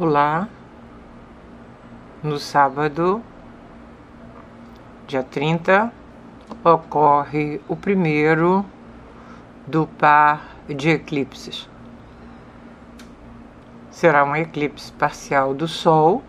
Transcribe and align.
Olá, 0.00 0.48
no 2.22 2.38
sábado, 2.38 3.22
dia 5.06 5.22
30, 5.22 5.92
ocorre 6.64 7.60
o 7.68 7.76
primeiro 7.76 8.64
do 9.66 9.86
par 9.86 10.56
de 10.66 10.88
eclipses. 10.88 11.68
Será 13.90 14.24
um 14.24 14.34
eclipse 14.34 14.90
parcial 14.90 15.52
do 15.52 15.68
Sol 15.68 16.22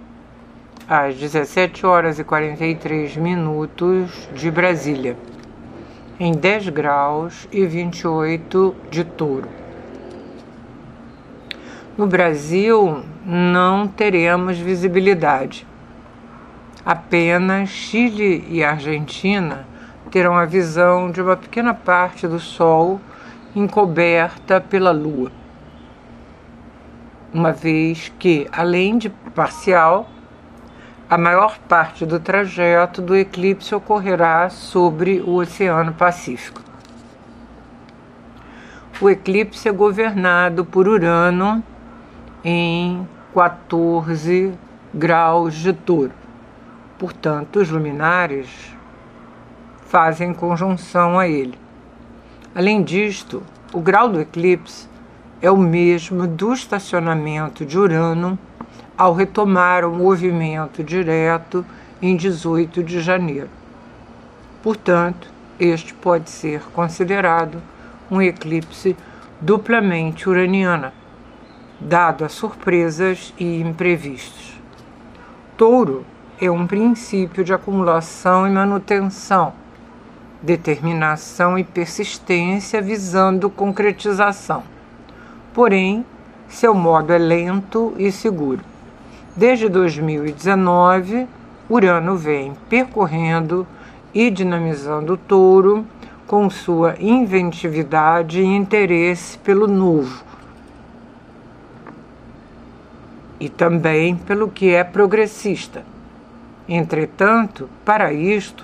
às 0.86 1.16
17 1.16 1.86
horas 1.86 2.20
e 2.20 2.26
43 2.26 3.16
minutos 3.16 4.28
de 4.36 4.52
Brasília, 4.52 5.18
em 6.20 6.34
10 6.34 6.68
graus 6.68 7.48
e 7.50 7.66
28 7.66 8.76
de 8.90 9.06
Touro. 9.06 9.61
No 12.02 12.08
Brasil, 12.08 13.04
não 13.24 13.88
teremos 13.88 14.58
visibilidade. 14.58 15.68
Apenas 16.84 17.70
Chile 17.70 18.44
e 18.50 18.64
Argentina 18.64 19.68
terão 20.10 20.36
a 20.36 20.46
visão 20.46 21.12
de 21.12 21.22
uma 21.22 21.38
pequena 21.38 21.76
parte 21.76 22.28
do 22.28 22.40
Sol 22.40 23.00
encoberta 23.56 24.60
pela 24.60 24.90
Lua. 24.90 25.32
Uma 27.32 27.52
vez 27.52 28.12
que, 28.18 28.48
além 28.52 28.98
de 28.98 29.12
parcial, 29.36 30.10
a 31.08 31.20
maior 31.20 31.60
parte 31.70 32.04
do 32.04 32.20
trajeto 32.20 33.00
do 33.00 33.16
eclipse 33.16 33.76
ocorrerá 33.76 34.50
sobre 34.50 35.20
o 35.20 35.36
Oceano 35.36 35.94
Pacífico. 35.94 36.64
O 39.00 39.08
eclipse 39.08 39.70
é 39.70 39.72
governado 39.72 40.66
por 40.66 40.88
Urano 40.88 41.64
em 42.44 43.08
14 43.34 44.54
graus 44.94 45.56
de 45.56 45.74
touro. 45.74 46.12
Portanto, 46.98 47.60
os 47.60 47.70
luminares 47.70 48.50
fazem 49.86 50.34
conjunção 50.34 51.18
a 51.18 51.28
ele. 51.28 51.58
Além 52.54 52.84
disto, 52.84 53.44
o 53.74 53.80
grau 53.80 54.10
do 54.10 54.20
eclipse 54.20 54.88
é 55.42 55.50
o 55.50 55.58
mesmo 55.58 56.28
do 56.28 56.54
estacionamento 56.54 57.66
de 57.66 57.78
Urano 57.78 58.38
ao 58.98 59.14
retomar 59.14 59.86
o 59.86 59.92
movimento 59.92 60.84
direto 60.84 61.66
em 62.02 62.16
18 62.16 62.84
de 62.84 63.02
janeiro. 63.02 63.50
Portanto, 64.62 65.30
este 65.60 65.94
pode 65.94 66.30
ser 66.30 66.62
considerado 66.74 67.62
um 68.10 68.22
eclipse 68.22 68.96
duplamente 69.40 70.30
uraniana 70.30 70.94
dado 71.82 72.24
a 72.24 72.30
surpresas 72.30 73.34
e 73.40 73.60
imprevistos. 73.60 74.60
Touro 75.58 76.06
é 76.40 76.50
um 76.50 76.68
princípio 76.68 77.44
de 77.44 77.54
acumulação 77.54 78.48
e 78.48 78.52
manutenção, 78.52 79.54
determinação 80.42 81.58
e 81.58 81.64
persistência 81.64 82.82
visando 82.82 83.50
concretização. 83.50 84.64
Porém, 85.54 86.06
seu 86.48 86.74
modo 86.74 87.12
é 87.12 87.18
lento 87.18 87.94
e 87.98 88.12
seguro. 88.12 88.62
Desde 89.36 89.68
2019, 89.68 91.28
Urano 91.70 92.16
vem 92.16 92.54
percorrendo 92.70 93.66
e 94.14 94.30
dinamizando 94.30 95.14
o 95.14 95.18
touro 95.18 95.86
com 96.28 96.50
sua 96.50 96.96
inventividade 97.00 98.42
e 98.42 98.46
interesse 98.46 99.38
pelo 99.38 99.68
novo, 99.68 100.24
e 103.42 103.50
também 103.50 104.16
pelo 104.16 104.48
que 104.48 104.72
é 104.72 104.84
progressista. 104.84 105.84
Entretanto, 106.70 107.68
para 107.84 108.14
isto, 108.14 108.64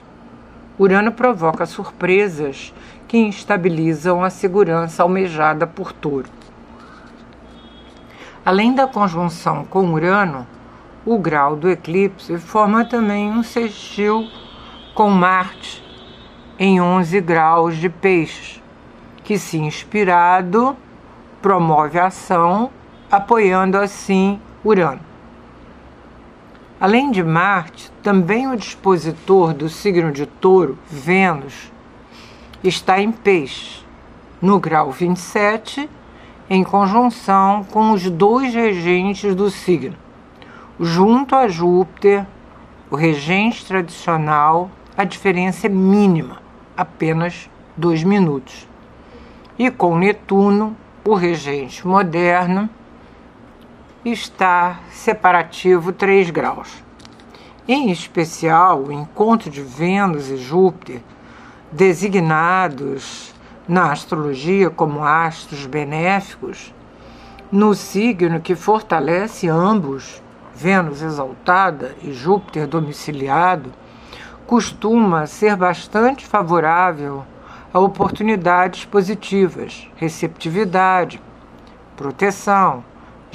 Urano 0.77 1.11
provoca 1.11 1.65
surpresas 1.65 2.71
que 3.07 3.17
instabilizam 3.17 4.23
a 4.23 4.29
segurança 4.29 5.01
almejada 5.01 5.65
por 5.65 5.91
Touro. 5.91 6.29
Além 8.45 8.75
da 8.75 8.85
conjunção 8.85 9.65
com 9.65 9.91
Urano, 9.91 10.45
o 11.03 11.17
grau 11.17 11.55
do 11.55 11.67
eclipse 11.67 12.37
forma 12.37 12.85
também 12.85 13.31
um 13.31 13.41
sextil 13.41 14.29
com 14.93 15.09
Marte 15.09 15.83
em 16.59 16.79
11 16.79 17.19
graus 17.21 17.77
de 17.77 17.89
peixes, 17.89 18.61
que, 19.23 19.39
se 19.39 19.57
inspirado, 19.57 20.77
promove 21.41 21.97
a 21.97 22.05
ação, 22.05 22.69
apoiando 23.11 23.75
assim 23.75 24.39
Urano. 24.67 24.99
Além 26.79 27.09
de 27.09 27.23
Marte, 27.23 27.89
também 28.03 28.47
o 28.47 28.57
dispositor 28.57 29.53
do 29.53 29.69
signo 29.69 30.11
de 30.11 30.25
Touro, 30.25 30.77
Vênus, 30.89 31.71
está 32.61 33.01
em 33.01 33.11
Peixe, 33.11 33.85
no 34.41 34.59
grau 34.59 34.91
27, 34.91 35.89
em 36.49 36.63
conjunção 36.63 37.63
com 37.63 37.91
os 37.91 38.09
dois 38.09 38.53
regentes 38.53 39.33
do 39.33 39.49
signo, 39.49 39.95
junto 40.79 41.33
a 41.33 41.47
Júpiter, 41.47 42.27
o 42.91 42.95
regente 42.95 43.65
tradicional, 43.65 44.69
a 44.97 45.05
diferença 45.05 45.67
é 45.67 45.69
mínima, 45.69 46.41
apenas 46.75 47.49
dois 47.75 48.03
minutos. 48.03 48.67
E 49.57 49.71
com 49.71 49.97
Netuno, 49.97 50.75
o 51.05 51.13
regente 51.13 51.87
moderno, 51.87 52.69
está 54.05 54.79
separativo 54.91 55.91
3 55.91 56.29
graus. 56.29 56.83
Em 57.67 57.91
especial, 57.91 58.83
o 58.83 58.91
encontro 58.91 59.49
de 59.49 59.61
Vênus 59.61 60.29
e 60.29 60.37
Júpiter, 60.37 61.01
designados 61.71 63.33
na 63.67 63.91
astrologia 63.91 64.69
como 64.69 65.03
astros 65.03 65.65
benéficos, 65.65 66.73
no 67.51 67.73
signo 67.73 68.39
que 68.39 68.55
fortalece 68.55 69.49
ambos, 69.49 70.21
Vênus 70.55 71.01
exaltada 71.01 71.95
e 72.01 72.13
Júpiter 72.13 72.65
domiciliado, 72.65 73.71
costuma 74.45 75.27
ser 75.27 75.55
bastante 75.55 76.25
favorável 76.25 77.25
a 77.73 77.79
oportunidades 77.79 78.85
positivas, 78.85 79.89
receptividade, 79.97 81.21
proteção, 81.97 82.83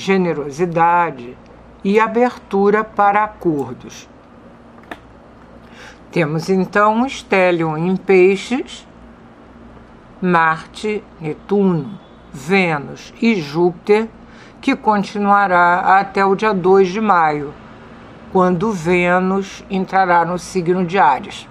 generosidade 0.02 1.38
e 1.84 2.00
abertura 2.00 2.82
para 2.82 3.22
acordos. 3.22 4.08
Temos 6.10 6.50
então 6.50 7.06
estélio 7.06 7.78
em 7.78 7.96
peixes, 7.96 8.86
Marte, 10.20 11.02
Netuno, 11.20 11.98
Vênus 12.32 13.14
e 13.22 13.40
Júpiter, 13.40 14.08
que 14.60 14.74
continuará 14.74 16.00
até 16.00 16.24
o 16.24 16.34
dia 16.34 16.52
2 16.52 16.88
de 16.88 17.00
maio, 17.00 17.54
quando 18.32 18.72
Vênus 18.72 19.64
entrará 19.70 20.24
no 20.24 20.38
signo 20.38 20.84
de 20.84 20.98
Ares. 20.98 21.48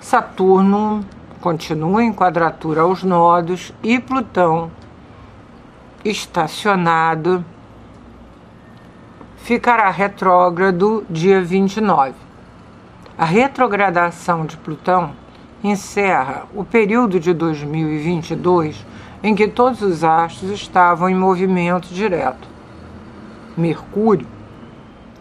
Saturno 0.00 1.04
continua 1.40 2.02
em 2.02 2.12
quadratura 2.12 2.82
aos 2.82 3.02
nodos 3.02 3.72
e 3.82 3.98
Plutão 3.98 4.70
estacionado 6.10 7.44
ficará 9.36 9.90
retrógrado 9.90 11.04
dia 11.08 11.42
29. 11.42 12.14
A 13.16 13.24
retrogradação 13.24 14.46
de 14.46 14.56
Plutão 14.56 15.12
encerra 15.62 16.46
o 16.54 16.64
período 16.64 17.18
de 17.18 17.32
2022 17.32 18.86
em 19.22 19.34
que 19.34 19.48
todos 19.48 19.82
os 19.82 20.04
astros 20.04 20.50
estavam 20.50 21.08
em 21.08 21.14
movimento 21.14 21.88
direto. 21.88 22.48
Mercúrio, 23.56 24.26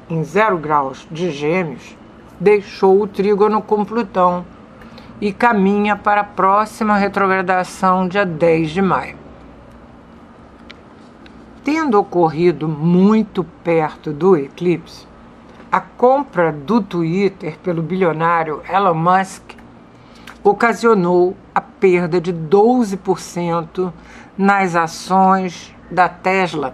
em 0.10 0.24
zero 0.24 0.58
graus 0.58 1.08
de 1.10 1.32
Gêmeos, 1.32 1.98
deixou 2.40 3.02
o 3.02 3.08
trígono 3.08 3.62
com 3.62 3.84
Plutão 3.84 4.46
e 5.20 5.34
caminha 5.34 5.96
para 5.96 6.22
a 6.22 6.26
próxima 6.26 6.96
retrogradação, 6.98 8.08
dia 8.08 8.26
10 8.26 8.70
de 8.70 8.82
maio 8.82 9.17
tendo 11.68 12.00
ocorrido 12.00 12.66
muito 12.66 13.44
perto 13.44 14.14
do 14.14 14.38
eclipse, 14.38 15.06
a 15.70 15.82
compra 15.82 16.50
do 16.50 16.82
Twitter 16.82 17.58
pelo 17.62 17.82
bilionário 17.82 18.62
Elon 18.74 18.94
Musk 18.94 19.52
ocasionou 20.42 21.36
a 21.54 21.60
perda 21.60 22.22
de 22.22 22.32
12% 22.32 23.92
nas 24.38 24.78
ações 24.78 25.76
da 25.92 26.08
Tesla, 26.08 26.74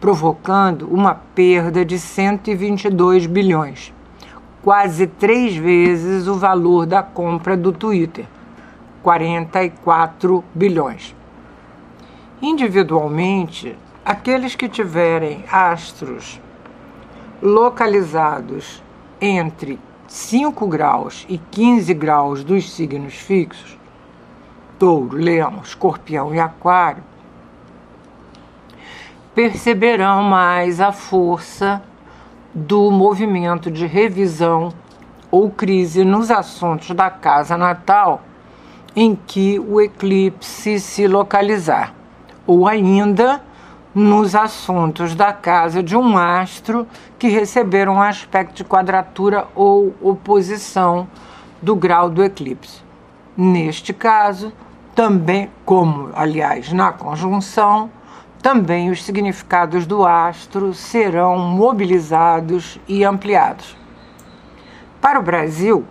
provocando 0.00 0.86
uma 0.86 1.16
perda 1.16 1.84
de 1.84 1.98
122 1.98 3.26
bilhões, 3.26 3.92
quase 4.62 5.08
três 5.08 5.56
vezes 5.56 6.28
o 6.28 6.36
valor 6.36 6.86
da 6.86 7.02
compra 7.02 7.56
do 7.56 7.72
Twitter, 7.72 8.28
44 9.02 10.44
bilhões. 10.54 11.16
Individualmente, 12.40 13.76
Aqueles 14.04 14.54
que 14.54 14.68
tiverem 14.68 15.46
astros 15.50 16.38
localizados 17.40 18.82
entre 19.18 19.80
5 20.06 20.66
graus 20.66 21.24
e 21.26 21.38
15 21.38 21.94
graus 21.94 22.44
dos 22.44 22.70
signos 22.70 23.14
fixos, 23.14 23.78
touro, 24.78 25.16
leão, 25.16 25.60
escorpião 25.64 26.34
e 26.34 26.38
aquário, 26.38 27.02
perceberão 29.34 30.22
mais 30.22 30.82
a 30.82 30.92
força 30.92 31.82
do 32.52 32.90
movimento 32.90 33.70
de 33.70 33.86
revisão 33.86 34.70
ou 35.30 35.50
crise 35.50 36.04
nos 36.04 36.30
assuntos 36.30 36.90
da 36.90 37.08
casa 37.08 37.56
natal 37.56 38.20
em 38.94 39.16
que 39.16 39.58
o 39.58 39.80
eclipse 39.80 40.78
se 40.78 41.08
localizar, 41.08 41.94
ou 42.46 42.68
ainda 42.68 43.42
nos 43.94 44.34
assuntos 44.34 45.14
da 45.14 45.32
casa 45.32 45.80
de 45.80 45.96
um 45.96 46.18
astro 46.18 46.84
que 47.16 47.28
receberam 47.28 47.94
um 47.94 48.02
aspecto 48.02 48.56
de 48.56 48.64
quadratura 48.64 49.46
ou 49.54 49.94
oposição 50.02 51.06
do 51.62 51.76
grau 51.76 52.10
do 52.10 52.24
eclipse. 52.24 52.82
Neste 53.36 53.92
caso, 53.92 54.52
também, 54.96 55.48
como 55.64 56.10
aliás 56.12 56.72
na 56.72 56.90
conjunção, 56.92 57.88
também 58.42 58.90
os 58.90 59.04
significados 59.04 59.86
do 59.86 60.04
astro 60.04 60.74
serão 60.74 61.38
mobilizados 61.38 62.80
e 62.88 63.04
ampliados. 63.04 63.76
Para 65.00 65.20
o 65.20 65.22
Brasil, 65.22 65.84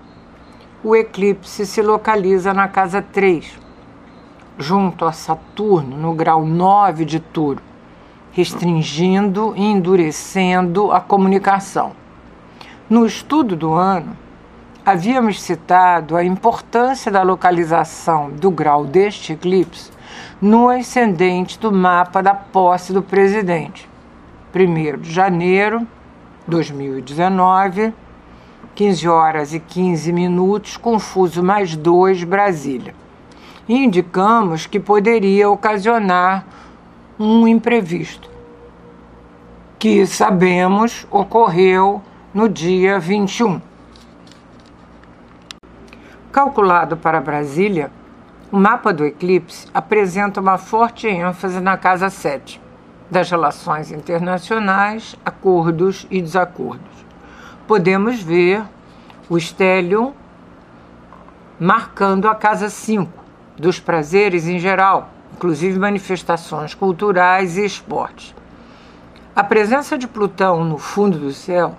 o 0.84 0.94
eclipse 0.94 1.66
se 1.66 1.82
localiza 1.82 2.54
na 2.54 2.68
casa 2.68 3.02
3, 3.02 3.58
junto 4.58 5.06
a 5.06 5.14
Saturno, 5.14 5.98
no 5.98 6.14
grau 6.14 6.46
9 6.46 7.06
de 7.06 7.22
Touro 7.22 7.73
restringindo 8.34 9.54
e 9.56 9.64
endurecendo 9.64 10.92
a 10.92 11.00
comunicação. 11.00 11.92
No 12.90 13.06
estudo 13.06 13.56
do 13.56 13.74
ano, 13.74 14.18
havíamos 14.84 15.42
citado 15.42 16.18
a 16.18 16.24
importância 16.24 17.12
da 17.12 17.22
localização 17.22 18.32
do 18.32 18.50
grau 18.50 18.86
deste 18.86 19.34
eclipse 19.34 19.92
no 20.42 20.68
ascendente 20.68 21.60
do 21.60 21.72
mapa 21.72 22.22
da 22.22 22.34
posse 22.34 22.92
do 22.92 23.02
presidente. 23.02 23.88
1 24.54 25.00
de 25.00 25.12
janeiro 25.12 25.80
de 25.80 25.86
2019, 26.48 27.94
15 28.76 29.08
horas 29.08 29.54
e 29.54 29.60
15 29.60 30.12
minutos, 30.12 30.76
confuso 30.76 31.44
mais 31.44 31.76
2, 31.76 32.24
Brasília. 32.24 32.96
Indicamos 33.70 34.66
que 34.66 34.80
poderia 34.80 35.50
ocasionar 35.50 36.46
um 37.20 37.48
imprevisto, 37.48 38.30
que 39.78 40.06
sabemos 40.08 41.06
ocorreu 41.12 42.02
no 42.34 42.50
dia 42.50 43.00
21. 43.00 43.62
Calculado 46.32 46.98
para 46.98 47.22
Brasília, 47.22 47.92
o 48.52 48.58
mapa 48.58 48.92
do 48.92 49.06
eclipse 49.06 49.68
apresenta 49.74 50.42
uma 50.42 50.58
forte 50.58 51.08
ênfase 51.08 51.60
na 51.60 51.78
casa 51.78 52.10
7, 52.10 52.60
das 53.10 53.30
relações 53.30 53.92
internacionais, 53.92 55.16
acordos 55.24 56.08
e 56.10 56.22
desacordos. 56.22 57.06
Podemos 57.68 58.22
ver 58.22 58.64
o 59.30 59.38
estélio 59.38 60.14
marcando 61.60 62.28
a 62.28 62.36
casa 62.36 62.70
5, 62.70 63.12
dos 63.58 63.80
prazeres 63.80 64.48
em 64.48 64.58
geral, 64.58 65.13
inclusive 65.34 65.80
manifestações 65.80 66.74
culturais 66.74 67.58
e 67.58 67.66
esportes. 67.66 68.36
A 69.36 69.44
presença 69.44 69.98
de 69.98 70.08
Plutão 70.08 70.64
no 70.64 70.78
fundo 70.78 71.18
do 71.18 71.32
céu 71.32 71.76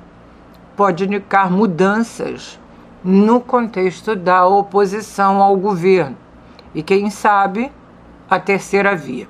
pode 0.77 1.05
indicar 1.05 1.51
mudanças 1.51 2.59
no 3.03 3.41
contexto 3.41 4.17
da 4.17 4.45
oposição 4.45 5.41
ao 5.41 5.57
governo 5.57 6.17
e, 6.75 6.83
quem 6.83 7.11
sabe, 7.11 7.71
a 8.29 8.41
terceira 8.41 8.97
via. 8.97 9.29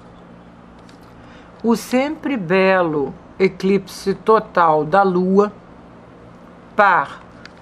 O 1.63 1.77
sempre 1.77 2.37
belo 2.37 3.13
eclipse 3.39 4.15
total 4.15 4.85
da 4.85 5.03
Lua, 5.03 5.53
par 6.75 7.21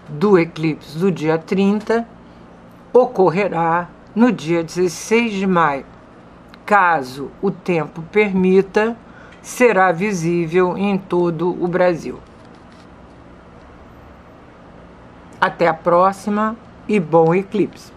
do 0.09 0.38
eclipse 0.38 0.97
do 0.97 1.11
dia 1.11 1.38
30, 1.38 2.06
ocorrerá 2.93 3.88
no 4.14 4.31
dia 4.31 4.62
16 4.62 5.32
de 5.32 5.47
maio 5.47 5.92
caso 6.73 7.31
o 7.43 7.51
tempo 7.51 8.01
permita, 8.01 8.97
será 9.43 9.93
visível 9.93 10.75
em 10.79 10.97
todo 10.97 11.51
o 11.63 11.69
Brasil. 11.69 12.19
Até 15.39 15.69
a 15.69 15.75
próxima 15.75 16.57
e 16.89 16.99
bom 16.99 17.35
eclipse! 17.35 17.92